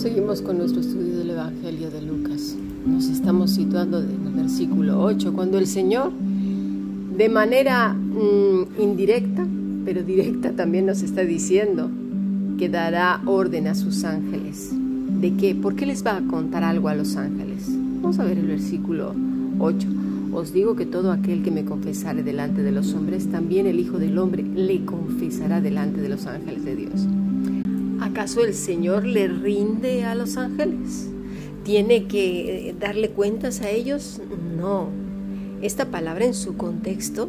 [0.00, 2.56] seguimos con nuestro estudio del Evangelio de Lucas.
[2.86, 6.10] Nos estamos situando en el versículo 8, cuando el Señor,
[7.18, 9.46] de manera mm, indirecta,
[9.84, 11.90] pero directa también nos está diciendo
[12.58, 14.70] que dará orden a sus ángeles.
[14.72, 15.54] ¿De qué?
[15.54, 17.66] ¿Por qué les va a contar algo a los ángeles?
[17.68, 19.14] Vamos a ver el versículo
[19.58, 19.86] 8.
[20.32, 23.98] Os digo que todo aquel que me confesare delante de los hombres, también el Hijo
[23.98, 27.06] del Hombre le confesará delante de los ángeles de Dios.
[28.10, 31.08] ¿Acaso el Señor le rinde a los ángeles?
[31.62, 34.20] ¿Tiene que darle cuentas a ellos?
[34.58, 34.88] No.
[35.62, 37.28] Esta palabra en su contexto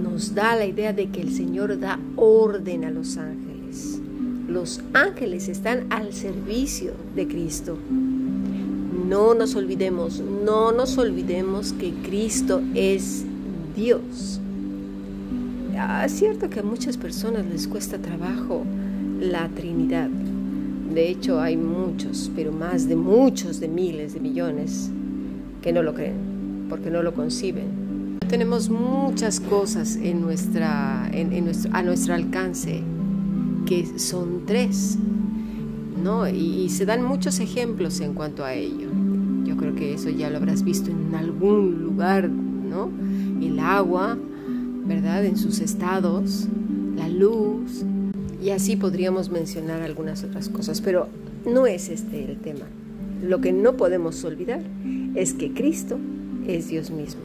[0.00, 3.98] nos da la idea de que el Señor da orden a los ángeles.
[4.46, 7.76] Los ángeles están al servicio de Cristo.
[9.08, 13.24] No nos olvidemos, no nos olvidemos que Cristo es
[13.74, 14.38] Dios.
[15.76, 18.64] Ah, es cierto que a muchas personas les cuesta trabajo
[19.22, 20.08] la Trinidad.
[20.08, 24.90] De hecho, hay muchos, pero más de muchos, de miles, de millones,
[25.62, 28.18] que no lo creen, porque no lo conciben.
[28.28, 32.82] Tenemos muchas cosas en nuestra, en, nuestro, a nuestro alcance,
[33.66, 34.98] que son tres,
[36.02, 36.28] ¿no?
[36.28, 38.88] Y, y se dan muchos ejemplos en cuanto a ello.
[39.44, 42.90] Yo creo que eso ya lo habrás visto en algún lugar, ¿no?
[43.40, 44.18] El agua,
[44.86, 45.24] ¿verdad?
[45.24, 46.48] En sus estados,
[46.96, 47.84] la luz,
[48.42, 51.08] y así podríamos mencionar algunas otras cosas, pero
[51.46, 52.66] no es este el tema.
[53.22, 54.62] Lo que no podemos olvidar
[55.14, 55.98] es que Cristo
[56.48, 57.20] es Dios mismo.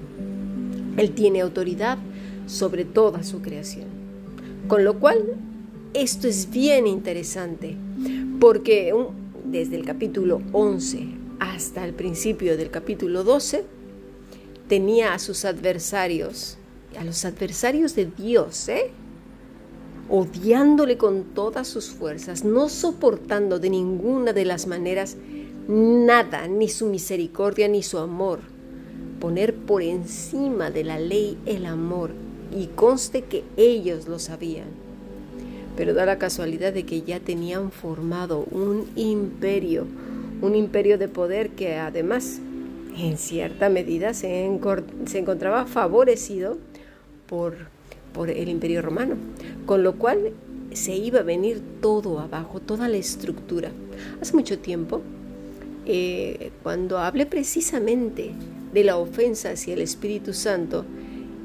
[0.95, 1.97] Él tiene autoridad
[2.45, 3.85] sobre toda su creación.
[4.67, 5.17] Con lo cual,
[5.93, 7.75] esto es bien interesante,
[8.39, 8.93] porque
[9.43, 11.07] desde el capítulo 11
[11.39, 13.63] hasta el principio del capítulo 12,
[14.67, 16.57] tenía a sus adversarios,
[16.97, 18.91] a los adversarios de Dios, ¿eh?
[20.09, 25.17] Odiándole con todas sus fuerzas, no soportando de ninguna de las maneras
[25.67, 28.39] nada, ni su misericordia ni su amor.
[29.19, 32.11] Poner por encima de la ley el amor,
[32.55, 34.67] y conste que ellos lo sabían.
[35.75, 39.85] Pero da la casualidad de que ya tenían formado un imperio,
[40.41, 42.39] un imperio de poder que además
[42.97, 46.57] en cierta medida se, encontraba favorecido
[47.27, 47.55] por
[48.17, 49.15] por el imperio romano,
[49.67, 50.33] con lo cual
[50.73, 53.71] se iba a venir todo abajo, toda la estructura.
[54.19, 55.01] Hace mucho tiempo,
[55.85, 58.31] eh, cuando hablé precisamente
[58.73, 60.83] de la ofensa hacia el Espíritu Santo,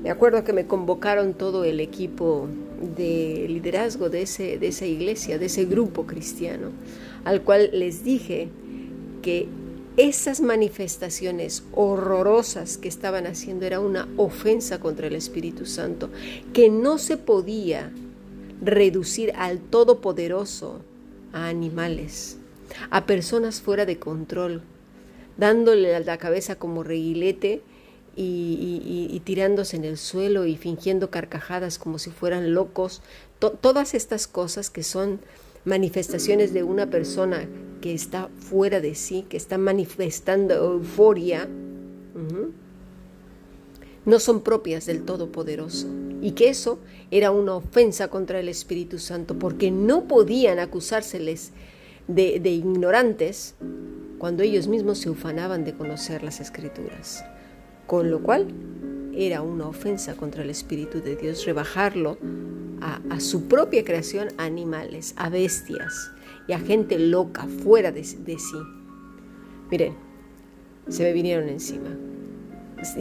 [0.03, 2.49] me acuerdo que me convocaron todo el equipo
[2.97, 6.69] de liderazgo de, ese, de esa iglesia, de ese grupo cristiano,
[7.25, 8.49] al cual les dije
[9.21, 9.47] que
[9.97, 16.08] esas manifestaciones horrorosas que estaban haciendo era una ofensa contra el Espíritu Santo,
[16.54, 17.92] que no se podía
[18.62, 20.80] reducir al Todopoderoso
[21.32, 22.38] a animales,
[22.91, 24.62] a personas fuera de control,
[25.36, 27.62] dándole la cabeza como reguilete
[28.16, 33.03] y, tirándose en el suelo y fingiendo carcajadas como si fueran locos,
[33.38, 35.20] todas estas cosas que son
[35.64, 37.48] manifestaciones de una persona
[37.80, 41.48] que está fuera de sí, que está manifestando euforia,
[44.04, 45.86] no son propias del Todopoderoso.
[46.20, 46.78] Y que eso
[47.10, 51.52] era una ofensa contra el Espíritu Santo, porque no podían acusárseles
[52.08, 53.54] de, de ignorantes
[54.18, 57.24] cuando ellos mismos se ufanaban de conocer las Escrituras.
[57.86, 58.48] Con lo cual
[59.14, 62.18] era una ofensa contra el Espíritu de Dios rebajarlo
[62.80, 66.10] a, su propia creación animales, a bestias
[66.48, 68.18] y a gente loca fuera de, sí.
[69.70, 69.94] Miren,
[70.88, 71.96] se me vinieron encima.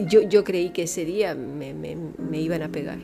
[0.08, 2.98] Yo, yo creí que ese día me, me, iban a pegar.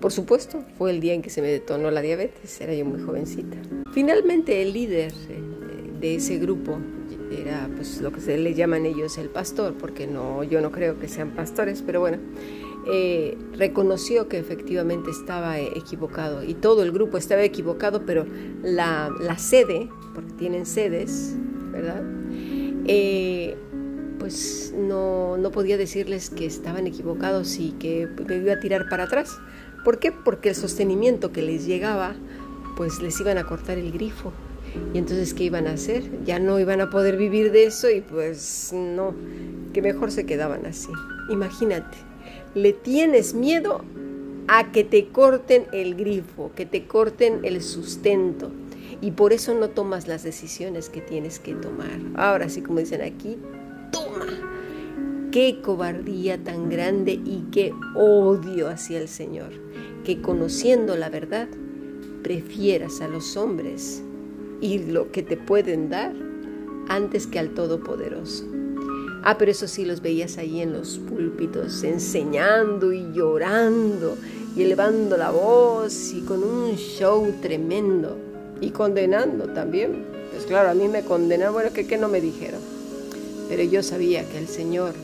[0.00, 3.00] Por supuesto, fue el día en que se me detonó la diabetes, era yo muy
[3.00, 3.56] jovencita.
[3.92, 5.12] Finalmente el líder
[6.00, 6.78] de ese grupo
[7.30, 10.98] era pues lo que se le llaman ellos el pastor, porque no, yo no creo
[10.98, 12.18] que sean pastores, pero bueno,
[12.86, 18.26] eh, reconoció que efectivamente estaba equivocado y todo el grupo estaba equivocado, pero
[18.62, 21.34] la, sede, porque tienen sedes,
[21.72, 22.02] ¿verdad?
[22.86, 23.56] Eh,
[24.18, 29.04] pues no, no podía decirles que estaban equivocados y que me iba a tirar para
[29.04, 29.38] atrás.
[29.84, 30.12] ¿Por qué?
[30.12, 32.14] Porque el sostenimiento que les llegaba,
[32.76, 34.32] pues les iban a cortar el grifo.
[34.94, 36.02] Y entonces, ¿qué iban a hacer?
[36.24, 39.14] Ya no iban a poder vivir de eso y pues no,
[39.72, 40.88] que mejor se quedaban así.
[41.30, 41.98] Imagínate,
[42.54, 43.84] le tienes miedo
[44.48, 48.50] a que te corten el grifo, que te corten el sustento.
[49.00, 52.00] Y por eso no tomas las decisiones que tienes que tomar.
[52.16, 53.38] Ahora sí, como dicen aquí,
[53.92, 54.26] toma.
[55.30, 59.52] Qué cobardía tan grande y qué odio hacia el Señor,
[60.04, 61.48] que conociendo la verdad,
[62.22, 64.02] prefieras a los hombres
[64.60, 66.12] y lo que te pueden dar
[66.88, 68.44] antes que al Todopoderoso.
[69.22, 74.16] Ah, pero eso sí los veías ahí en los púlpitos, enseñando y llorando
[74.56, 78.16] y elevando la voz y con un show tremendo
[78.60, 80.04] y condenando también.
[80.32, 82.60] Pues claro, a mí me condenaron, bueno, que, que no me dijeron.
[83.48, 84.94] Pero yo sabía que el Señor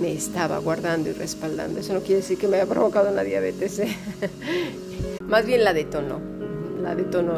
[0.00, 1.80] me estaba guardando y respaldando.
[1.80, 3.78] Eso no quiere decir que me haya provocado la diabetes.
[3.78, 3.96] ¿eh?
[5.20, 6.29] Más bien la detonó.
[6.82, 7.34] La detonó.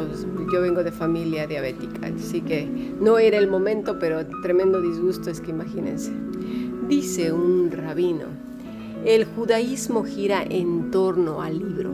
[0.51, 2.65] Yo vengo de familia diabética, así que
[2.99, 6.11] no era el momento, pero tremendo disgusto es que imagínense.
[6.87, 8.25] Dice un rabino,
[9.05, 11.91] el judaísmo gira en torno al libro,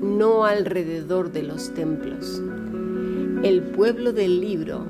[0.00, 2.42] no alrededor de los templos.
[3.42, 4.86] El pueblo del libro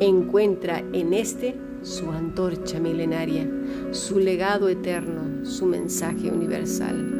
[0.00, 3.48] encuentra en este su antorcha milenaria,
[3.92, 7.19] su legado eterno, su mensaje universal.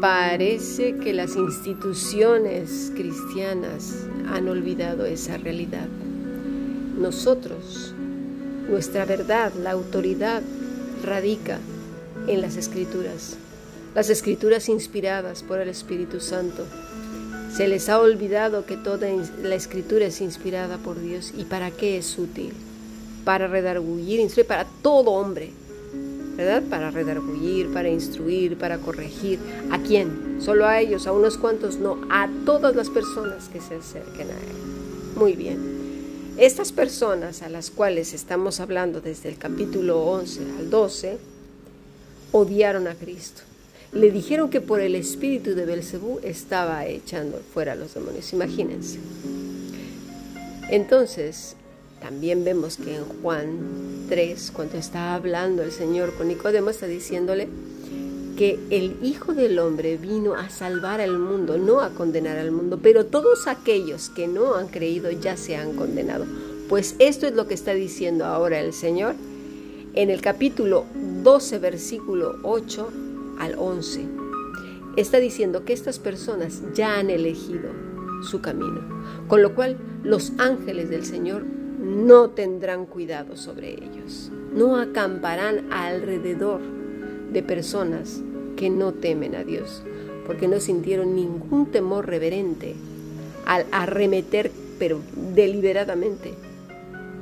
[0.00, 5.88] Parece que las instituciones cristianas han olvidado esa realidad.
[6.98, 7.94] Nosotros,
[8.68, 10.42] nuestra verdad, la autoridad
[11.04, 11.58] radica
[12.26, 13.36] en las escrituras,
[13.94, 16.64] las escrituras inspiradas por el Espíritu Santo.
[17.52, 19.08] Se les ha olvidado que toda
[19.42, 22.52] la escritura es inspirada por Dios y para qué es útil
[23.28, 25.50] para redarguir, instruir, para todo hombre,
[26.38, 26.62] ¿verdad?
[26.70, 29.40] Para redarguir, para instruir, para corregir.
[29.72, 30.38] ¿A quién?
[30.40, 34.34] Solo a ellos, a unos cuantos, no, a todas las personas que se acerquen a
[34.34, 35.16] Él.
[35.16, 35.58] Muy bien.
[36.38, 41.18] Estas personas a las cuales estamos hablando desde el capítulo 11 al 12,
[42.30, 43.42] odiaron a Cristo.
[43.90, 48.32] Le dijeron que por el espíritu de Belcebú estaba echando fuera a los demonios.
[48.32, 49.00] Imagínense.
[50.70, 51.56] Entonces,
[52.00, 57.48] también vemos que en Juan 3, cuando está hablando el Señor con Nicodemo, está diciéndole
[58.36, 62.78] que el Hijo del Hombre vino a salvar al mundo, no a condenar al mundo,
[62.80, 66.24] pero todos aquellos que no han creído ya se han condenado.
[66.68, 69.16] Pues esto es lo que está diciendo ahora el Señor
[69.94, 70.84] en el capítulo
[71.24, 72.88] 12, versículo 8
[73.40, 74.06] al 11.
[74.96, 77.70] Está diciendo que estas personas ya han elegido
[78.22, 78.80] su camino,
[79.26, 81.57] con lo cual los ángeles del Señor
[81.88, 86.60] no tendrán cuidado sobre ellos, no acamparán alrededor
[87.32, 88.20] de personas
[88.56, 89.82] que no temen a Dios,
[90.26, 92.74] porque no sintieron ningún temor reverente
[93.46, 95.00] al arremeter, pero
[95.34, 96.34] deliberadamente,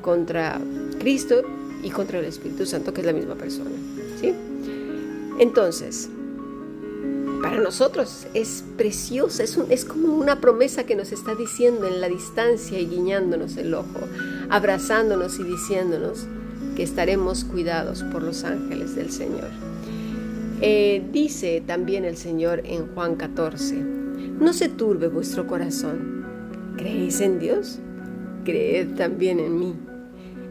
[0.02, 0.60] contra
[0.98, 1.42] Cristo
[1.82, 3.70] y contra el Espíritu Santo, que es la misma persona.
[4.20, 4.34] ¿sí?
[5.38, 6.08] Entonces,
[7.46, 12.80] para nosotros es preciosa, es, como una promesa que nos está diciendo en la distancia
[12.80, 14.00] y guiñándonos el ojo,
[14.50, 16.26] abrazándonos y diciéndonos
[16.74, 19.48] que estaremos cuidados por los ángeles del Señor.
[20.60, 26.24] Eh, dice también el Señor en Juan 14, no se turbe vuestro corazón,
[26.76, 27.78] ¿creéis en Dios?
[28.44, 29.76] Creed también en mí.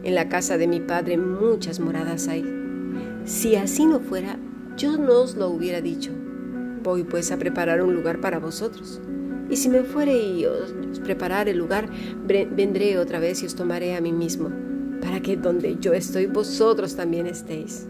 [0.02, 2.42] En la casa de mi Padre muchas moradas hay.
[3.26, 4.38] Si así no fuera,
[4.78, 6.12] yo no os lo hubiera dicho
[6.86, 9.00] Voy pues a preparar un lugar para vosotros.
[9.50, 11.90] Y si me fuere y os, preparar el lugar,
[12.24, 14.52] vendré otra vez y os tomaré a mí mismo,
[15.00, 17.88] para que donde yo estoy, vosotros también estéis.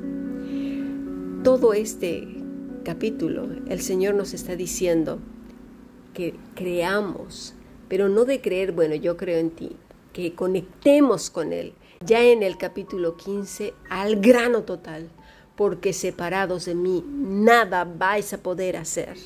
[1.45, 2.27] Todo este
[2.85, 5.19] capítulo, el Señor nos está diciendo
[6.15, 7.53] que creamos,
[7.89, 9.77] pero no de creer, bueno, yo creo en ti,
[10.15, 11.75] que conectemos con Él.
[12.03, 15.11] Ya en el capítulo 15, al grano total
[15.57, 19.17] porque separados de mí nada vais a poder hacer.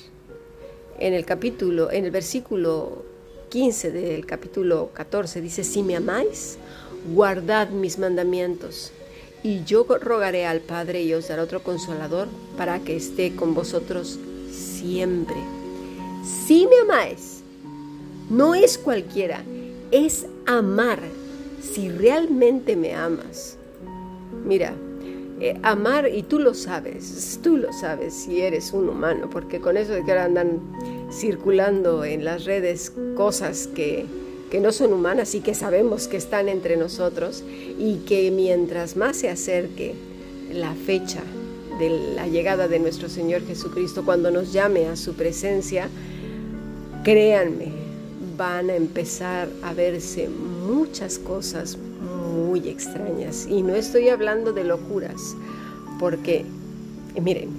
[0.98, 3.04] En el capítulo, en el versículo
[3.48, 6.58] 15 del capítulo 14 dice, si me amáis,
[7.12, 8.92] guardad mis mandamientos,
[9.42, 14.18] y yo rogaré al Padre y os daré otro consolador para que esté con vosotros
[14.52, 15.36] siempre.
[16.46, 17.42] Si me amáis,
[18.28, 19.42] no es cualquiera,
[19.90, 21.00] es amar,
[21.62, 23.56] si realmente me amas.
[24.44, 24.74] Mira,
[25.40, 29.78] eh, amar, y tú lo sabes, tú lo sabes si eres un humano, porque con
[29.78, 30.60] eso de que ahora andan
[31.10, 34.04] circulando en las redes cosas que,
[34.50, 37.42] que no son humanas y que sabemos que están entre nosotros
[37.78, 39.94] y que mientras más se acerque
[40.52, 41.22] la fecha
[41.78, 45.88] de la llegada de nuestro Señor Jesucristo, cuando nos llame a su presencia,
[47.02, 47.72] créanme,
[48.36, 51.78] van a empezar a verse muchas cosas
[52.40, 53.46] muy extrañas.
[53.48, 55.36] Y no estoy hablando de locuras,
[55.98, 56.44] porque,
[57.20, 57.50] miren,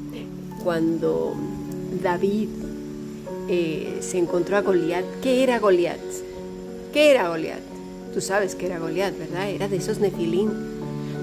[0.63, 1.35] cuando
[2.03, 2.49] David
[3.47, 5.99] eh, se encontró a Goliat, ¿qué era Goliat?
[6.93, 7.61] ¿Qué era Goliat?
[8.13, 9.49] Tú sabes que era Goliat, ¿verdad?
[9.49, 10.51] Era de esos nefilín.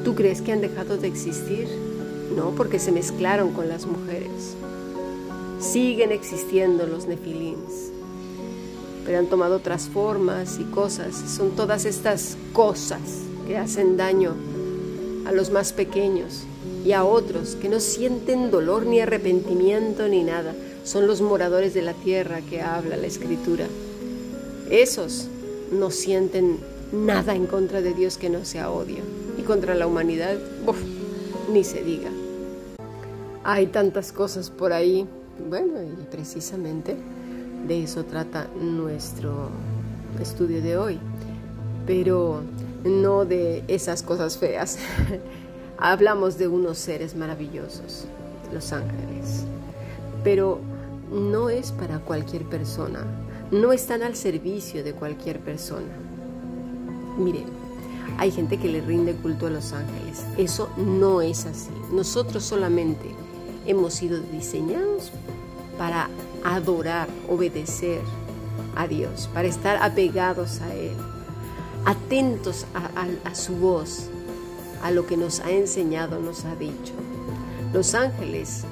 [0.04, 1.68] ¿Tú crees que han dejado de existir?
[2.34, 4.54] No, porque se mezclaron con las mujeres.
[5.60, 7.92] Siguen existiendo los nefilins
[9.08, 11.14] pero han tomado otras formas y cosas.
[11.14, 13.00] Son todas estas cosas
[13.48, 14.34] que hacen daño
[15.26, 16.44] a los más pequeños
[16.84, 20.54] y a otros que no sienten dolor ni arrepentimiento ni nada.
[20.84, 23.66] Son los moradores de la tierra que habla la escritura.
[24.70, 25.28] Esos
[25.72, 26.58] no sienten
[26.92, 28.98] nada en contra de Dios que no sea odio.
[29.38, 30.36] Y contra la humanidad,
[31.50, 32.10] ni se diga.
[33.44, 35.06] Hay tantas cosas por ahí.
[35.48, 36.96] Bueno, y precisamente
[37.66, 39.48] de eso trata nuestro
[40.20, 40.98] estudio de hoy.
[41.86, 42.42] Pero
[42.84, 44.78] no de esas cosas feas.
[45.78, 48.06] Hablamos de unos seres maravillosos,
[48.52, 49.44] los ángeles.
[50.24, 50.60] Pero
[51.12, 53.04] no es para cualquier persona.
[53.50, 55.86] No están al servicio de cualquier persona.
[57.16, 57.44] Mire,
[58.18, 60.24] hay gente que le rinde culto a los ángeles.
[60.36, 61.70] Eso no es así.
[61.92, 63.14] Nosotros solamente
[63.66, 65.12] hemos sido diseñados
[65.78, 66.10] para
[66.44, 68.00] adorar, obedecer
[68.74, 70.96] a Dios, para estar apegados a Él,
[71.88, 72.66] atentos
[73.24, 74.10] a, su voz,
[74.82, 76.92] a lo que nos ha enseñado, nos ha dicho.
[77.72, 78.64] Los ángeles,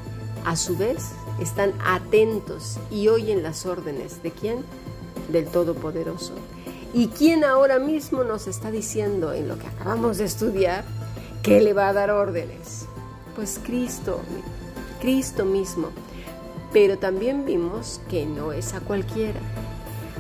[0.44, 4.58] a su vez, están atentos y oyen las órdenes de quién?
[5.32, 6.34] Del Todopoderoso.
[6.92, 10.84] ¿Y quién ahora mismo nos está diciendo en lo que acabamos de estudiar
[11.42, 12.84] que le va a dar órdenes?
[13.34, 14.20] Pues Cristo,
[15.00, 15.88] Cristo mismo.
[16.70, 19.40] Pero también vimos que no es a cualquiera.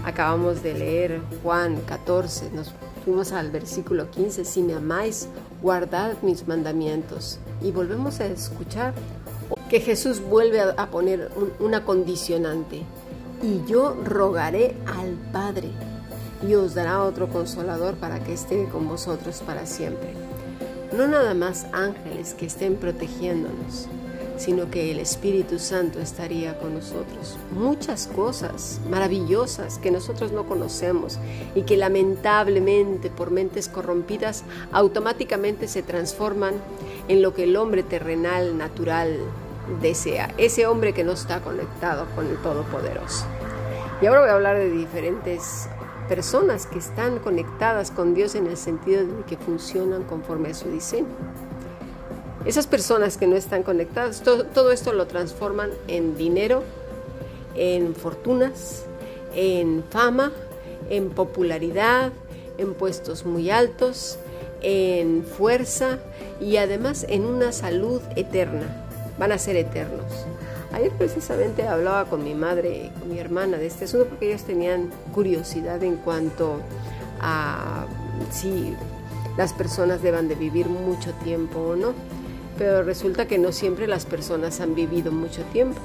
[0.06, 2.72] Acabamos de leer Juan 14, nos
[3.06, 5.28] fuimos al versículo 15, si me amáis,
[5.62, 7.38] guardad mis mandamientos.
[7.62, 8.94] Y volvemos a escuchar
[9.70, 12.82] que Jesús vuelve a poner una condicionante.
[13.44, 15.70] Y yo rogaré al Padre
[16.48, 20.12] y os dará otro consolador para que esté con vosotros para siempre.
[20.92, 23.86] No nada más ángeles que estén protegiéndonos,
[24.36, 27.38] sino que el Espíritu Santo estaría con nosotros.
[27.52, 31.18] Muchas cosas maravillosas que nosotros no conocemos
[31.54, 36.54] y que lamentablemente por mentes corrompidas automáticamente se transforman
[37.08, 39.18] en lo que el hombre terrenal, natural,
[39.80, 40.34] desea.
[40.38, 43.24] Ese hombre que no está conectado con el Todopoderoso.
[44.00, 45.68] Y ahora voy a hablar de diferentes
[46.08, 50.70] personas que están conectadas con Dios en el sentido de que funcionan conforme a su
[50.70, 51.06] diseño.
[52.46, 56.62] Esas personas que no están conectadas, todo, esto lo transforman en dinero,
[57.56, 58.84] en fortunas,
[59.34, 60.30] en fama,
[60.88, 62.12] en popularidad,
[62.56, 64.20] en puestos muy altos,
[64.62, 65.98] en fuerza
[66.40, 68.86] y además en una salud eterna.
[69.18, 70.06] Van a ser eternos.
[70.72, 74.90] Ayer precisamente hablaba con mi madre con mi hermana de este asunto porque ellos tenían
[75.12, 76.60] curiosidad en cuanto
[77.20, 77.86] a
[78.30, 78.76] si
[79.36, 81.92] las personas deban de vivir mucho tiempo o no
[82.58, 85.80] pero resulta que no siempre las personas han vivido mucho tiempo.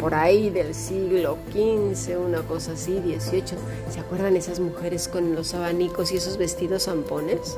[0.00, 5.54] Por ahí del siglo XV, una cosa así, XVIII, ¿se acuerdan esas mujeres con los
[5.54, 7.56] abanicos y esos vestidos zampones?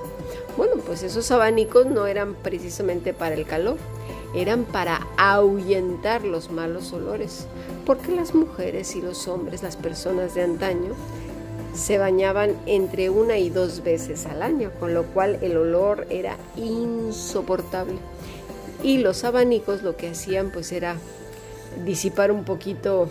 [0.57, 3.79] Bueno, pues esos abanicos no eran precisamente para el calor,
[4.35, 7.47] eran para ahuyentar los malos olores,
[7.87, 10.93] porque las mujeres y los hombres, las personas de antaño,
[11.75, 16.39] se bañaban entre una y dos veces al año, con lo cual el olor era
[16.57, 17.97] insoportable.
[18.83, 20.97] Y los abanicos lo que hacían pues era
[21.85, 23.11] disipar un poquito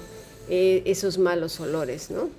[0.49, 2.29] eh, esos malos olores, ¿no?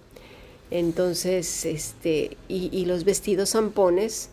[0.71, 4.31] Entonces, este, y, los vestidos zampones,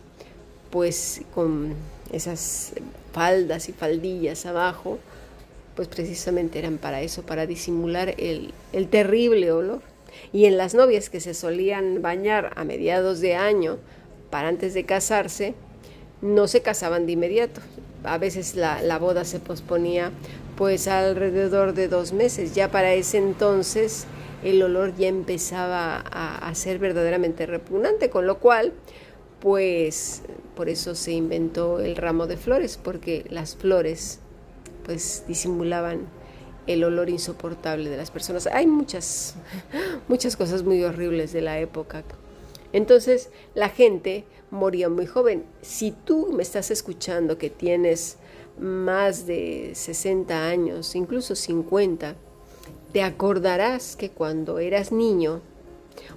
[0.72, 1.74] pues con
[2.12, 2.72] esas
[3.14, 4.98] faldas y faldillas abajo,
[5.76, 8.54] pues precisamente eran para eso, para disimular el
[8.90, 9.91] terrible olor
[10.34, 13.78] y en las novias que se solían bañar a mediados de año
[14.30, 15.54] para antes de casarse,
[16.22, 17.62] no se casaban de inmediato.
[18.04, 20.12] A veces la, boda se posponía
[20.56, 22.56] pues alrededor de dos meses.
[22.56, 24.06] Ya para ese entonces
[24.44, 28.74] el olor ya empezaba a, a ser verdaderamente repugnante, con lo cual
[29.40, 30.22] pues
[30.56, 34.20] por eso se inventó el ramo de flores, porque las flores
[34.86, 36.08] pues disimulaban
[36.74, 38.48] el olor insoportable de las personas.
[38.48, 39.36] Hay muchas,
[40.08, 42.04] muchas cosas muy horribles de la época.
[42.74, 45.46] Entonces la gente moría muy joven.
[45.62, 48.18] Si tú me estás escuchando que tienes
[48.60, 52.16] más de 60 años, incluso 50,
[52.92, 55.42] te acordarás que cuando eras niño,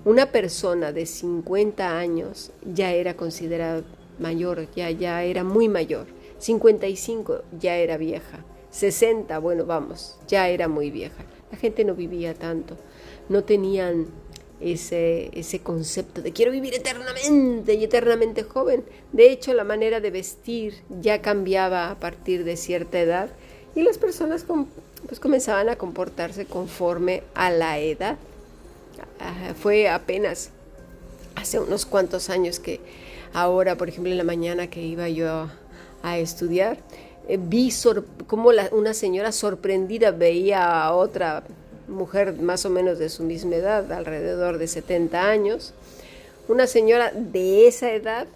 [0.05, 3.83] una persona de 50 años ya era considerada
[4.19, 6.07] mayor, ya, ya era muy mayor.
[6.39, 8.45] 55 ya era vieja.
[8.75, 11.25] 60, bueno, vamos, ya era muy vieja.
[11.53, 12.77] La gente no vivía tanto,
[13.29, 14.07] no tenían
[14.61, 18.85] ese, ese concepto de quiero vivir eternamente y eternamente joven.
[19.13, 23.31] De hecho, la manera de vestir ya cambiaba a partir de cierta edad
[23.75, 24.45] y las personas
[25.07, 28.17] pues, comenzaban a comportarse conforme a la edad.
[29.61, 30.51] fue apenas
[31.37, 32.81] hace unos cuantos años que
[33.33, 35.49] ahora, por ejemplo, en la mañana que iba yo
[36.03, 36.79] a, estudiar,
[37.29, 37.73] vi
[38.27, 41.45] cómo una señora sorprendida veía a otra
[41.89, 45.75] mujer más o menos de su misma edad, alrededor de 70 años,
[46.49, 48.27] una señora de esa edad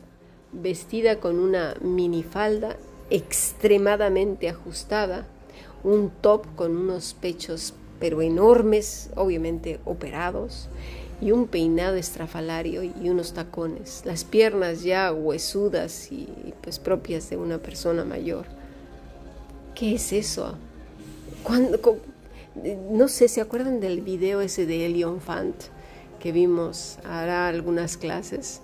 [0.52, 2.76] vestida con una minifalda
[3.10, 5.26] extremadamente ajustada,
[5.84, 10.68] un top con unos pechos pero enormes, obviamente operados,
[11.20, 16.28] y un peinado estrafalario y unos tacones, las piernas ya huesudas y
[16.62, 18.57] pues propias de una persona mayor.
[19.78, 20.56] ¿Qué es eso?
[21.44, 21.78] Cuando,
[22.90, 25.54] no sé, ¿se acuerdan del video ese de Elion Fant
[26.18, 28.60] que vimos hará algunas clases?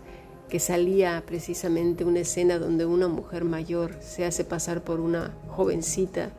[0.48, 6.30] Que salía precisamente una escena donde una mujer mayor se hace pasar por una jovencita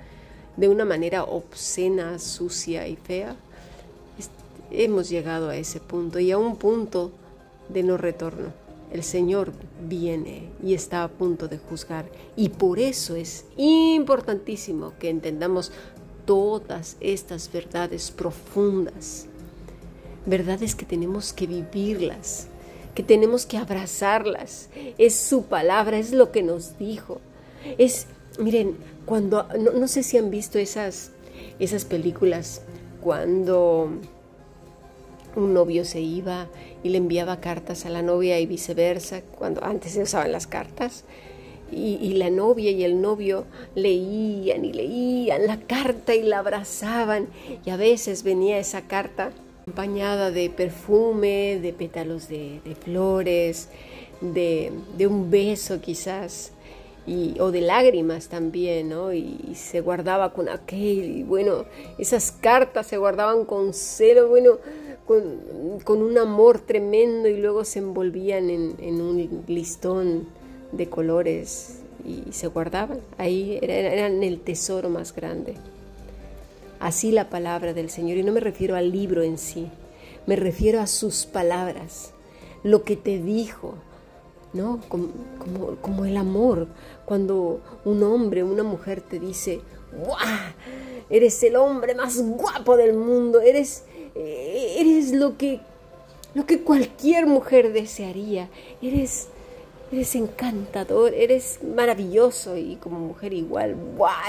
[0.58, 3.38] de una manera obscena, sucia y fea.
[4.72, 7.14] Hemos llegado a ese punto y a un punto
[7.70, 8.65] de no retorno.
[8.96, 9.52] El Señor
[9.90, 12.06] viene y está a punto de juzgar.
[12.38, 15.74] Y por eso es importantísimo que entendamos
[16.26, 19.26] todas estas verdades profundas.
[20.26, 22.48] Verdades que tenemos que vivirlas,
[22.96, 24.70] que tenemos que abrazarlas.
[24.98, 27.20] Es su palabra, es lo que nos dijo.
[27.78, 28.08] Es,
[28.40, 31.12] miren, cuando, no, sé si han visto esas,
[31.60, 32.62] esas películas,
[33.02, 33.90] cuando
[35.36, 36.48] un novio se iba
[36.84, 41.04] y le enviaba cartas a la novia y viceversa, cuando antes se usaban las cartas,
[41.72, 47.28] y, y, la novia y el novio leían y leían la carta y la abrazaban,
[47.66, 49.32] y a veces venía esa carta
[49.66, 53.68] acompañada de perfume, de pétalos de, flores,
[54.22, 54.72] de,
[55.10, 56.52] un beso quizás,
[57.40, 59.12] o de lágrimas también, ¿no?
[59.12, 61.66] Y, se guardaba con aquel, y bueno,
[61.98, 64.60] esas cartas se guardaban con celo, bueno,
[65.06, 70.28] con, un amor tremendo y luego se envolvían en, un listón
[70.72, 73.00] de colores y se guardaban.
[73.18, 75.56] Ahí eran el tesoro más grande.
[76.80, 79.70] Así la palabra del Señor, y no me refiero al libro en sí,
[80.28, 82.12] me refiero a sus palabras,
[82.64, 83.76] lo que te dijo,
[84.54, 84.82] ¿no?
[84.90, 85.08] Como,
[85.82, 86.68] como, el amor,
[87.06, 89.62] cuando un hombre, una mujer te dice,
[90.06, 90.18] ¡guau!
[91.10, 93.84] Eres el hombre más guapo del mundo, eres,
[94.16, 95.60] eres lo, que,
[96.34, 98.50] lo que cualquier mujer desearía,
[98.82, 99.28] eres,
[99.92, 103.76] eres encantador, eres maravilloso y como mujer igual.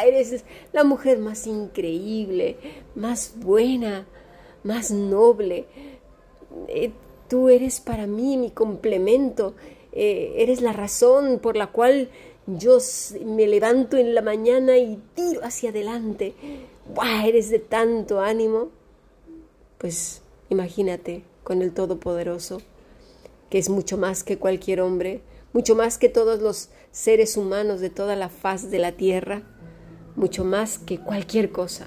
[0.04, 2.56] Eres la mujer más increíble,
[2.94, 4.06] más buena,
[4.64, 5.66] más noble.
[6.68, 6.90] Eh,
[7.28, 9.54] tú eres para mí mi complemento
[9.98, 12.10] eh, eres la razón por la cual
[12.46, 12.76] yo
[13.24, 16.34] me levanto en la mañana y tiro hacia adelante.
[16.94, 17.26] ¡Buah!
[17.26, 18.68] Eres de tanto ánimo.
[19.78, 22.60] Pues imagínate con el Todopoderoso,
[23.50, 25.20] que es mucho más que cualquier hombre,
[25.52, 29.42] mucho más que todos los seres humanos de toda la faz de la tierra,
[30.16, 31.86] mucho más que cualquier cosa.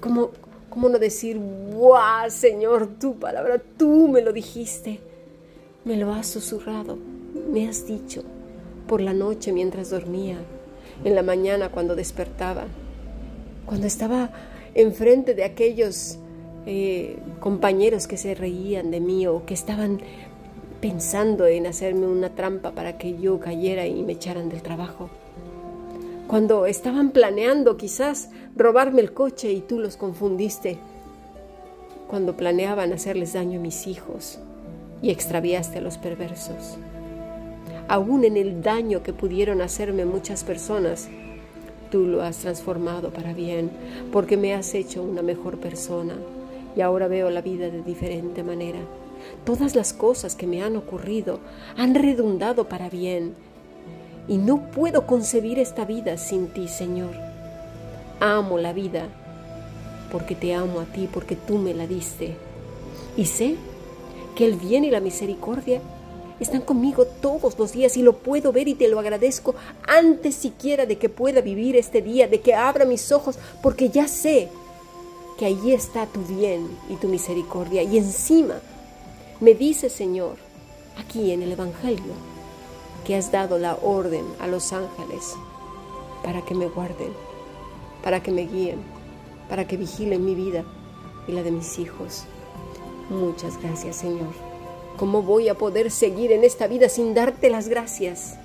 [0.00, 0.30] ¿Cómo,
[0.70, 5.00] cómo no decir, ¡buah, Señor, tu palabra, tú me lo dijiste?
[5.84, 6.98] Me lo has susurrado,
[7.50, 8.22] me has dicho,
[8.86, 10.38] por la noche mientras dormía,
[11.04, 12.64] en la mañana cuando despertaba,
[13.66, 14.30] cuando estaba
[14.74, 16.18] enfrente de aquellos
[16.64, 20.00] eh, compañeros que se reían de mí o que estaban
[20.80, 25.10] pensando en hacerme una trampa para que yo cayera y me echaran del trabajo.
[26.28, 30.78] Cuando estaban planeando quizás robarme el coche y tú los confundiste.
[32.08, 34.38] Cuando planeaban hacerles daño a mis hijos
[35.02, 36.78] y extraviaste a los perversos.
[37.88, 41.08] Aún en el daño que pudieron hacerme muchas personas,
[41.90, 43.70] tú lo has transformado para bien,
[44.12, 46.14] porque me has hecho una mejor persona
[46.76, 48.78] y ahora veo la vida de diferente manera.
[49.44, 51.38] Todas las cosas que me han ocurrido
[51.76, 53.34] han redundado para bien
[54.28, 57.14] y no puedo concebir esta vida sin ti, Señor.
[58.20, 59.08] Amo la vida
[60.12, 62.36] porque te amo a ti, porque tú me la diste.
[63.16, 63.56] Y sé
[64.36, 65.80] que el bien y la misericordia
[66.38, 69.54] están conmigo todos los días y lo puedo ver y te lo agradezco
[69.86, 74.08] antes siquiera de que pueda vivir este día, de que abra mis ojos, porque ya
[74.08, 74.48] sé
[75.38, 77.82] que allí está tu bien y tu misericordia.
[77.82, 78.60] Y encima
[79.40, 80.36] me dice, Señor,
[80.98, 82.14] aquí en el Evangelio,
[83.04, 85.34] que has dado la orden a los ángeles
[86.22, 87.12] para que me guarden,
[88.02, 88.80] para que me guíen,
[89.48, 90.64] para que vigilen mi vida
[91.26, 92.24] y la de mis hijos.
[93.10, 94.32] Muchas gracias, Señor.
[94.96, 98.36] ¿Cómo voy a poder seguir en esta vida sin darte las gracias?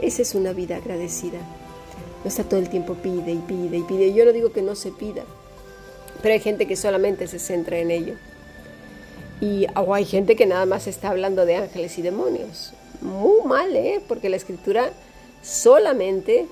[0.00, 1.38] Esa es una vida agradecida.
[2.24, 4.14] No está todo el tiempo pide y pide y pide.
[4.14, 5.24] Yo no digo que no se pida,
[6.22, 8.14] pero hay gente que solamente se centra en ello.
[9.42, 12.72] Y o hay gente que nada más está hablando de ángeles y demonios.
[13.02, 14.00] Muy mal, ¿eh?
[14.08, 14.90] Porque la escritura
[15.42, 16.46] solamente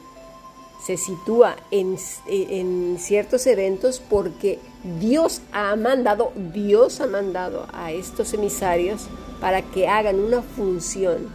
[0.85, 4.59] se sitúa en, en, ciertos eventos porque
[5.01, 9.07] Dios ha mandado, Dios ha mandado a estos emisarios
[9.41, 11.29] para que hagan una función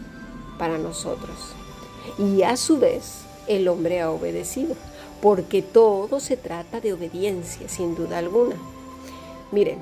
[0.58, 1.54] para nosotros.
[2.18, 4.76] Y a su vez el hombre ha obedecido,
[5.20, 8.56] porque todo se trata de obediencia, sin duda alguna.
[9.50, 9.78] Miren,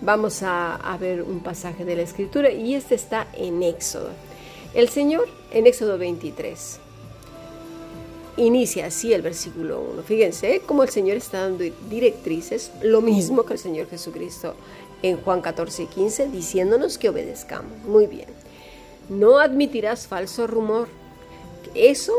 [0.00, 4.10] vamos a, ver un pasaje de la escritura y este está en Éxodo.
[4.74, 6.78] El Señor, en Éxodo 23,
[8.36, 10.02] inicia así el versículo 1.
[10.02, 10.62] Fíjense ¿eh?
[10.64, 14.54] cómo el Señor está dando directrices, lo mismo que el Señor Jesucristo
[15.02, 17.72] en Juan 14 y 15, diciéndonos que obedezcamos.
[17.86, 18.28] Muy bien.
[19.08, 20.88] No admitirás falso rumor.
[21.74, 22.12] Eso,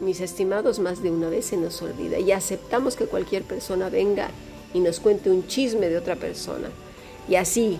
[0.00, 4.28] mis estimados, más de una vez se nos olvida y aceptamos que cualquier persona venga
[4.72, 6.68] y nos cuente un chisme de otra persona.
[7.28, 7.78] Y así,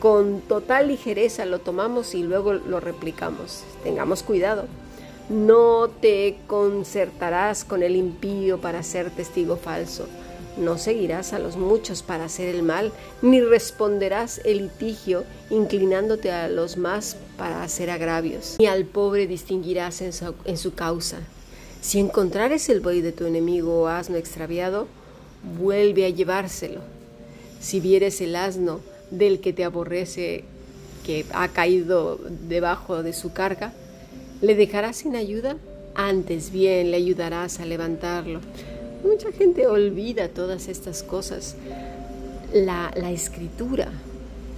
[0.00, 3.64] con total ligereza lo tomamos y luego lo replicamos.
[3.82, 4.66] Tengamos cuidado
[5.28, 10.06] no te concertarás con el impío para ser testigo falso.
[10.56, 16.48] No seguirás a los muchos para hacer el mal, ni responderás el litigio inclinándote a
[16.48, 20.12] los más para hacer agravios, ni al pobre distinguirás en
[20.56, 21.18] su, causa.
[21.80, 24.88] Si encontrares el buey de tu enemigo o asno extraviado,
[25.58, 26.80] vuelve a llevárselo.
[27.60, 30.44] Si vieres el asno del que te aborrece,
[31.04, 33.72] que ha caído debajo de su carga,
[34.42, 35.56] ¿Le dejarás sin ayuda?
[35.94, 38.40] Antes bien le ayudarás a levantarlo.
[39.02, 41.56] Mucha gente olvida todas estas cosas.
[42.52, 43.88] La, la escritura,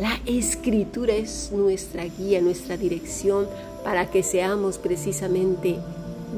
[0.01, 3.47] la escritura es nuestra guía, nuestra dirección
[3.85, 5.77] para que seamos precisamente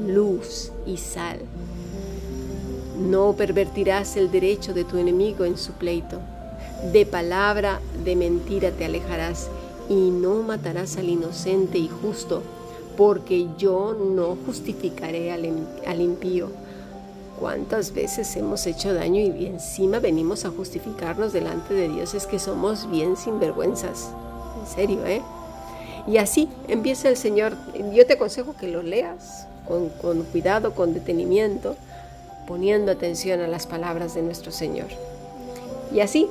[0.07, 1.39] luz y sal.
[2.97, 6.19] No pervertirás el derecho de tu enemigo en su pleito.
[6.91, 9.49] De palabra de mentira te alejarás
[9.89, 12.43] y no matarás al inocente y justo
[12.97, 16.49] porque yo no justificaré al, impío.
[17.39, 22.13] ¿Cuántas veces hemos hecho daño y encima venimos a justificarnos delante de Dios?
[22.13, 24.11] Es que somos bien sinvergüenzas.
[24.59, 25.21] En serio, ¿eh?
[26.07, 27.53] Y así empieza el Señor.
[27.93, 29.47] Yo te aconsejo que lo leas
[30.01, 31.75] con, cuidado, con detenimiento,
[32.47, 34.87] poniendo atención a las palabras de nuestro Señor.
[35.93, 36.27] Y así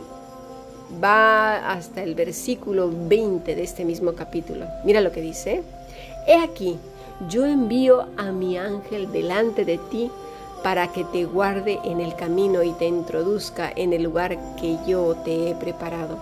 [1.02, 4.66] va hasta el versículo 20 de este mismo capítulo.
[4.84, 5.62] Mira lo que dice.
[6.26, 6.78] He aquí,
[7.28, 10.10] yo envío a mi ángel delante de ti
[10.62, 15.16] para que te guarde en el camino y te introduzca en el lugar que yo
[15.24, 16.18] te he preparado.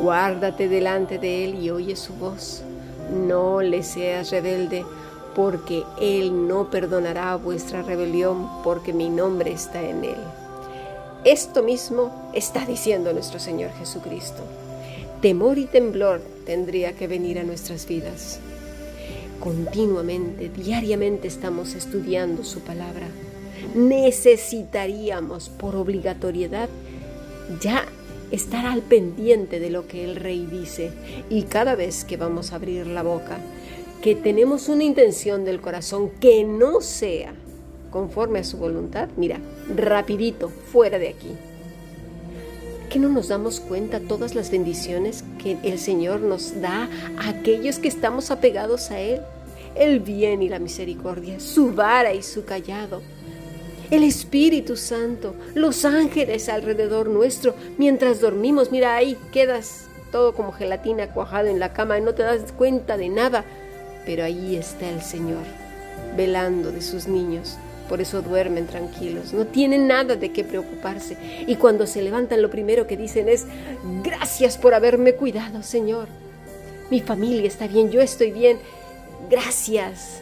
[0.00, 2.62] Guárdate delante de él y oye su voz.
[3.10, 4.84] No le seas rebelde,
[5.34, 10.20] porque él no perdonará vuestra rebelión, porque mi nombre está en él.
[11.24, 14.42] Esto mismo está diciendo nuestro Señor Jesucristo.
[15.20, 18.40] Temor y temblor tendría que venir a nuestras vidas
[19.42, 23.08] continuamente, diariamente estamos estudiando su palabra.
[23.74, 26.68] Necesitaríamos por obligatoriedad
[27.60, 27.84] ya
[28.30, 30.92] estar al pendiente de lo que el rey dice
[31.28, 33.38] y cada vez que vamos a abrir la boca,
[34.02, 37.32] que tenemos una intención del corazón que no sea
[37.90, 39.38] conforme a su voluntad, mira,
[39.74, 41.30] rapidito, fuera de aquí.
[42.90, 47.78] Que no nos damos cuenta todas las bendiciones que el Señor nos da a aquellos
[47.78, 49.20] que estamos apegados a Él?
[49.74, 53.02] el bien y la misericordia, su vara y su callado.
[53.90, 61.12] El Espíritu Santo, los ángeles alrededor nuestro, mientras dormimos, mira ahí, quedas todo como gelatina
[61.12, 63.44] cuajado en la cama y no te das cuenta de nada,
[64.04, 65.44] pero ahí está el Señor,
[66.16, 67.56] velando de sus niños.
[67.88, 71.16] Por eso duermen tranquilos, no tienen nada de qué preocuparse.
[71.46, 73.46] Y cuando se levantan lo primero que dicen es,
[74.02, 76.08] gracias por haberme cuidado, Señor.
[76.90, 78.58] Mi familia está bien, yo estoy bien
[79.30, 80.20] gracias,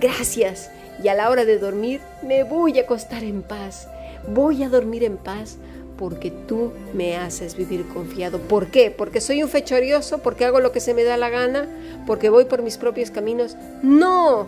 [0.00, 0.70] gracias.
[1.02, 3.88] Y a la hora de dormir me voy a acostar en paz.
[4.28, 5.56] Voy a dormir en paz
[5.98, 8.38] porque tú me haces vivir confiado.
[8.38, 8.90] ¿Por qué?
[8.90, 10.18] ¿Porque soy un fechorioso?
[10.18, 11.68] ¿Porque hago lo que se me da la gana?
[12.06, 13.56] ¿Porque voy por mis propios caminos?
[13.82, 14.46] No.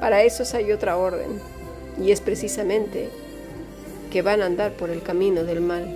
[0.00, 1.40] Para eso hay otra orden.
[2.00, 3.08] Y es precisamente
[4.10, 5.86] que van a andar por el camino del mal,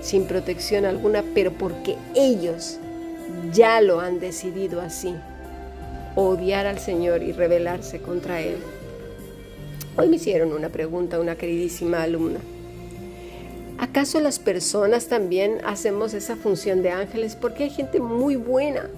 [0.00, 2.78] sin protección alguna, pero porque ellos
[3.52, 5.14] ya lo han decidido así
[6.14, 8.56] odiar al Señor y rebelarse contra Él.
[9.96, 12.40] Hoy me hicieron una pregunta una queridísima alumna.
[13.84, 17.36] ¿Acaso las personas también hacemos esa función de ángeles?
[17.36, 18.88] Porque hay gente muy buena,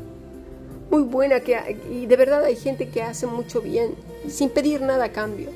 [0.92, 3.96] muy buena, que, y de verdad hay gente que hace mucho bien,
[4.28, 5.50] sin pedir nada a cambio.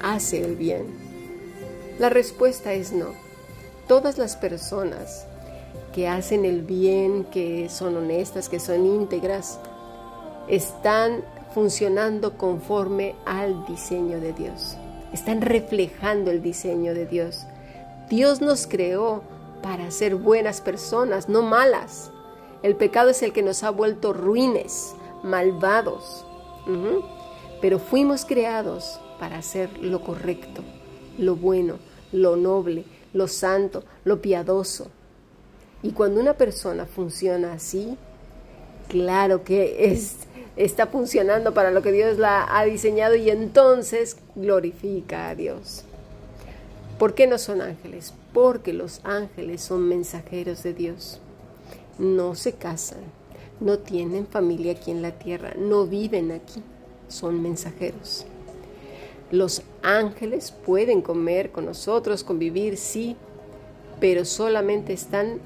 [0.00, 0.86] Hace el bien.
[1.98, 3.08] La respuesta es no.
[3.86, 5.26] Todas las personas
[5.94, 9.60] que hacen el bien, que son honestas, que son íntegras,
[10.48, 11.22] están
[11.52, 14.78] funcionando conforme al diseño de Dios.
[15.12, 17.46] Están reflejando el diseño de Dios.
[18.08, 19.22] Dios nos creó
[19.62, 22.10] para ser buenas personas, no malas.
[22.62, 26.26] El pecado es el que nos ha vuelto ruines, malvados.
[27.60, 30.62] Pero fuimos creados para hacer lo correcto,
[31.16, 31.78] lo bueno,
[32.12, 34.88] lo noble, lo santo, lo piadoso.
[35.82, 37.96] Y cuando una persona funciona así,
[38.88, 40.16] claro que es,
[40.56, 45.84] está funcionando para lo que Dios la ha diseñado y entonces glorifica a Dios.
[47.04, 48.14] ¿Por qué no son ángeles?
[48.32, 51.20] Porque los ángeles son mensajeros de Dios.
[51.98, 53.00] No se casan,
[53.60, 56.62] no tienen familia aquí en la tierra, no viven aquí,
[57.08, 58.24] son mensajeros.
[59.30, 63.16] Los ángeles pueden comer con nosotros, convivir, sí,
[64.00, 65.40] pero solamente están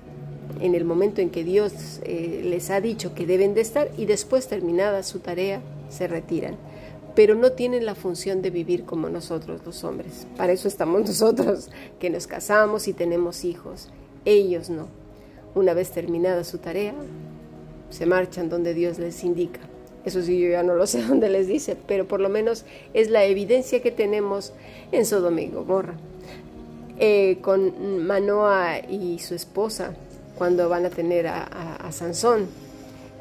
[0.61, 1.73] en el momento en que Dios
[2.05, 6.55] eh, les ha dicho que deben de estar y después terminada su tarea se retiran.
[7.18, 10.28] Pero no tienen la función de vivir como nosotros los hombres.
[10.37, 13.88] Para eso estamos nosotros, que nos casamos y tenemos hijos.
[14.24, 14.87] Ellos no.
[15.57, 16.94] Una vez terminada su tarea,
[17.90, 19.59] se marchan donde Dios les indica.
[20.04, 23.11] Eso sí, yo ya no lo sé dónde les dice, pero por lo menos es
[23.11, 24.52] la evidencia que tenemos
[24.92, 25.94] en Sodoma y Gomorra.
[27.00, 29.92] Eh, con Manoa y su esposa,
[30.37, 32.46] cuando van a tener a, Sansón,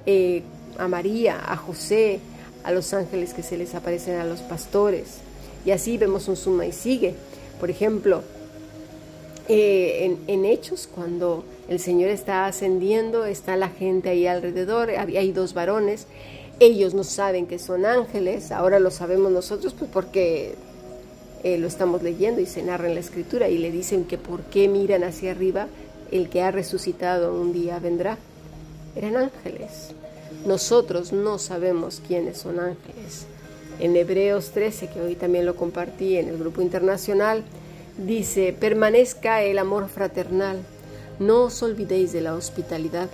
[0.06, 0.44] eh,
[0.78, 2.20] a María, a José,
[2.68, 5.20] a los ángeles que se les aparecen a los pastores.
[5.66, 7.16] Y así vemos un suma y sigue.
[7.62, 8.24] Por ejemplo,
[9.48, 15.54] eh, en, Hechos, cuando el Señor está ascendiendo, está la gente ahí alrededor, hay dos
[15.54, 16.08] varones,
[16.60, 20.56] ellos no saben que son ángeles, ahora lo sabemos nosotros pues porque
[21.44, 24.42] eh, lo estamos leyendo y se narra en la escritura y le dicen que por
[24.42, 25.68] qué miran hacia arriba
[26.12, 28.18] el que ha resucitado un día vendrá.
[28.98, 29.94] Eran ángeles.
[30.46, 33.26] Nosotros no sabemos quiénes son ángeles.
[33.80, 37.44] En Hebreos 13, que hoy también lo compartí en el grupo internacional,
[37.98, 40.64] dice, permanezca el amor fraternal,
[41.20, 43.10] no os olvidéis de la hospitalidad,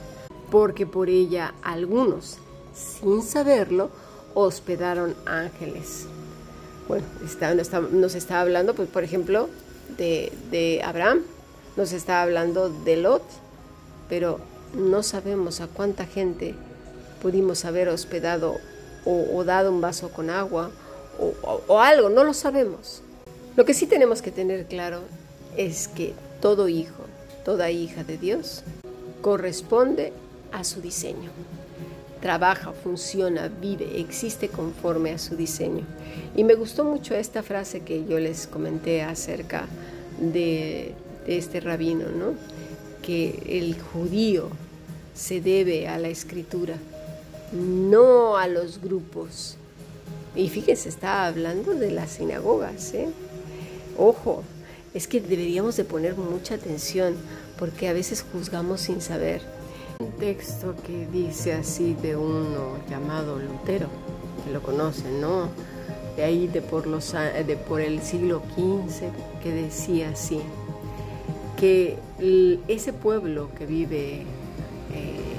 [0.52, 2.38] porque por ella algunos,
[2.74, 3.90] sin saberlo,
[4.34, 6.06] hospedaron ángeles.
[6.88, 7.06] Bueno,
[7.92, 9.50] nos está hablando, pues, por ejemplo,
[9.98, 11.22] de, de Abraham,
[11.76, 13.24] nos está hablando de Lot,
[14.10, 14.40] pero
[14.74, 16.56] no sabemos a cuánta gente
[17.24, 18.60] pudimos haber hospedado
[19.04, 20.70] o, dado un vaso con agua
[21.68, 23.02] o algo, no lo sabemos.
[23.56, 25.02] Lo que sí tenemos que tener claro
[25.58, 27.04] es que todo hijo,
[27.44, 28.64] toda hija de Dios
[29.22, 30.14] corresponde
[30.52, 31.32] a su diseño.
[32.22, 35.86] Trabaja, funciona, vive, existe conforme a su diseño.
[36.36, 39.66] Y me gustó mucho esta frase que yo les comenté acerca
[40.20, 40.94] de
[41.26, 42.34] de este rabino, ¿no?
[43.02, 44.50] que el judío
[45.14, 46.76] se debe a la escritura,
[47.54, 49.56] no a los grupos.
[50.36, 52.94] Y fíjense, está hablando de las sinagogas.
[52.94, 53.10] ¿eh?
[53.98, 54.44] Ojo,
[54.94, 57.16] es que deberíamos de poner mucha atención
[57.58, 59.42] porque a veces juzgamos sin saber.
[60.00, 63.88] Un texto que dice así de uno llamado Lutero,
[64.44, 65.50] que lo conocen, ¿no?
[66.18, 69.12] De ahí de por, los, de por el siglo XV,
[69.42, 70.42] que decía así
[71.64, 71.98] que
[72.68, 74.26] ese pueblo que vive eh,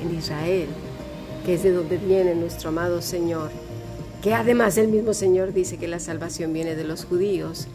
[0.03, 0.69] en Israel,
[1.45, 3.51] que es de donde viene nuestro amado Señor,
[4.23, 7.67] que además el mismo Señor dice que la salvación viene de los judíos,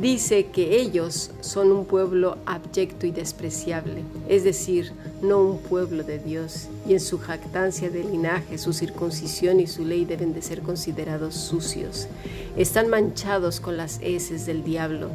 [0.00, 6.18] dice que ellos son un pueblo abyecto y despreciable, es decir, no un pueblo de
[6.18, 10.62] Dios, y en su jactancia de linaje, su circuncisión y su ley deben de ser
[10.62, 12.08] considerados sucios.
[12.56, 15.10] Están manchados con las heces del diablo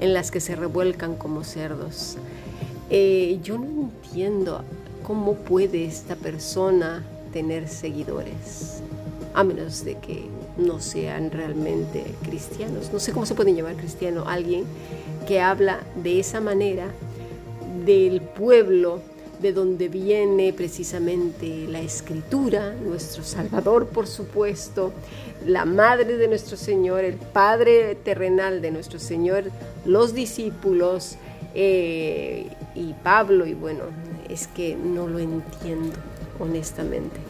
[0.00, 2.16] en las que se revuelcan como cerdos.
[2.90, 4.62] Eh, yo no entiendo
[5.02, 8.82] cómo puede esta persona tener seguidores,
[9.34, 12.92] a menos de que no sean realmente cristianos.
[12.92, 14.64] No sé cómo se puede llamar cristiano alguien
[15.26, 16.86] que habla de esa manera
[17.84, 19.00] del pueblo
[19.40, 24.92] de donde viene precisamente la escritura, nuestro Salvador por supuesto,
[25.46, 29.44] la madre de nuestro Señor, el Padre terrenal de nuestro Señor,
[29.84, 31.16] los discípulos
[31.54, 33.84] eh, y Pablo, y bueno,
[34.28, 35.96] es que no lo entiendo
[36.38, 37.20] honestamente.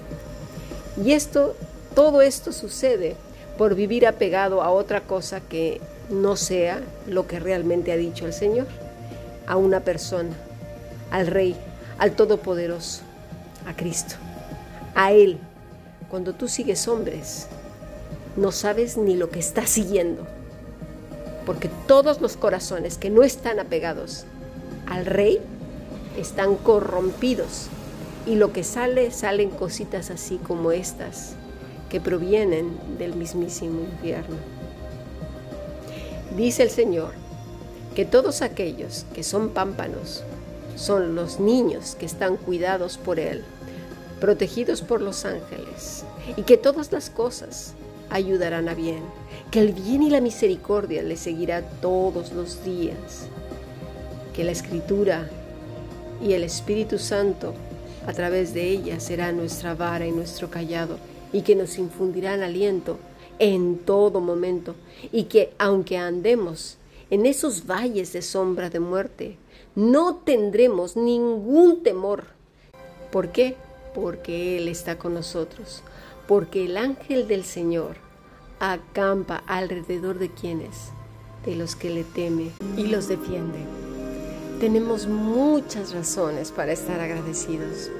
[1.02, 1.54] Y esto,
[1.94, 3.16] todo esto sucede
[3.58, 8.32] por vivir apegado a otra cosa que no sea lo que realmente ha dicho el
[8.32, 8.66] Señor,
[9.46, 10.34] a una persona,
[11.10, 11.56] al Rey,
[11.98, 13.02] al Todopoderoso,
[13.66, 14.14] a Cristo,
[14.94, 15.38] a Él.
[16.10, 17.48] Cuando tú sigues hombres,
[18.36, 20.26] no sabes ni lo que estás siguiendo,
[21.44, 24.24] porque todos los corazones que no están apegados
[24.86, 25.40] al Rey
[26.18, 27.68] están corrompidos
[28.26, 31.36] y lo que sale, salen cositas así como estas,
[31.88, 34.36] que provienen del mismísimo infierno.
[36.36, 37.12] Dice el Señor
[37.94, 40.24] que todos aquellos que son pámpanos
[40.74, 43.42] son los niños que están cuidados por Él,
[44.20, 46.04] protegidos por los ángeles,
[46.36, 47.74] y que todas las cosas
[48.10, 49.02] ayudarán a bien,
[49.50, 53.28] que el bien y la misericordia les seguirá todos los días,
[54.34, 55.28] que la Escritura
[56.20, 57.54] y el Espíritu Santo
[58.06, 60.98] a través de ella será nuestra vara y nuestro callado,
[61.32, 62.98] y que nos infundirán aliento
[63.38, 64.74] en todo momento,
[65.12, 66.78] y que aunque andemos
[67.10, 69.36] en esos valles de sombra de muerte,
[69.74, 72.24] no tendremos ningún temor.
[73.10, 73.56] ¿Por qué?
[73.94, 75.82] Porque Él está con nosotros,
[76.26, 77.96] porque el ángel del Señor
[78.58, 80.90] acampa alrededor de quienes,
[81.44, 83.58] de los que le teme y los defiende.
[84.60, 87.90] Tenemos muchas razones para estar agradecidos.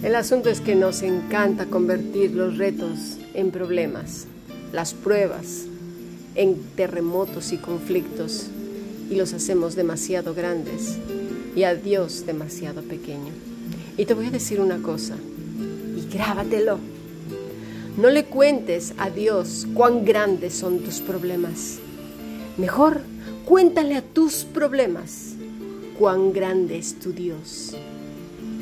[0.00, 4.26] El asunto es que nos encanta convertir los retos en problemas,
[4.72, 5.64] las pruebas
[6.36, 8.46] en terremotos y conflictos
[9.10, 10.98] y los hacemos demasiado grandes
[11.56, 13.32] y a Dios demasiado pequeño.
[13.96, 15.16] Y te voy a decir una cosa,
[15.96, 16.78] y grábatelo.
[17.96, 21.78] No le cuentes a Dios cuán grandes son tus problemas.
[22.56, 23.00] Mejor,
[23.44, 25.25] cuéntale a tus problemas
[25.98, 27.74] cuán grande es tu Dios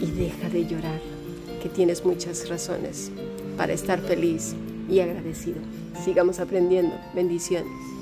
[0.01, 1.01] y deja de llorar,
[1.63, 3.11] que tienes muchas razones
[3.57, 4.55] para estar feliz
[4.89, 5.59] y agradecido.
[6.05, 6.95] Sigamos aprendiendo.
[7.15, 7.94] Bendiciones.